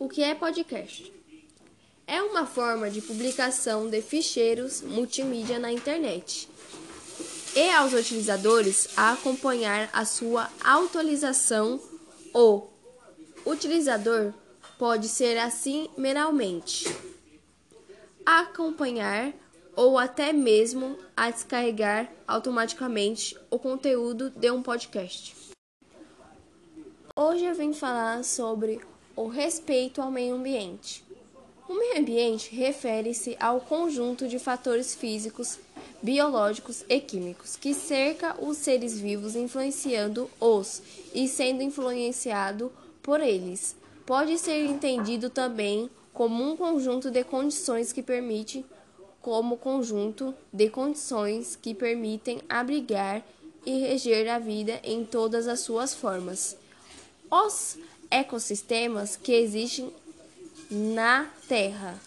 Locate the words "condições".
47.22-47.92, 50.70-51.54